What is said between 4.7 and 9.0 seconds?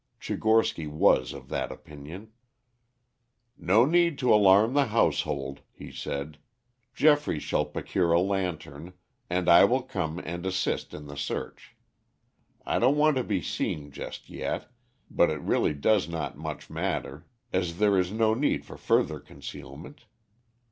the household," he said. "Geoffrey shall procure a lantern,